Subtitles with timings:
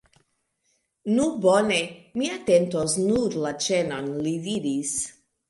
[1.17, 1.77] Nu bone,
[2.21, 4.99] mi atentos nur la ĉenon, li diris.